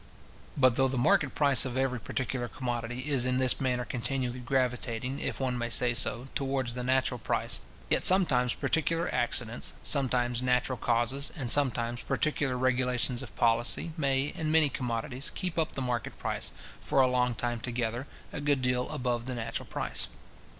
[0.57, 5.19] But though the market price of every particular commodity is in this manner continually gravitating,
[5.19, 10.79] if one may say so, towards the natural price; yet sometimes particular accidents, sometimes natural
[10.79, 16.17] causes, and sometimes particular regulations of policy, may, in many commodities, keep up the market
[16.17, 20.07] price, for a long time together, a good deal above the natural price.